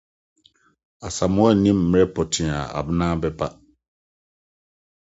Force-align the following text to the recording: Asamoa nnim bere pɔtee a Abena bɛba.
Asamoa 1.07 1.51
nnim 1.55 1.79
bere 1.91 2.05
pɔtee 2.15 2.51
a 2.59 2.61
Abena 2.79 3.07
bɛba. 3.21 3.47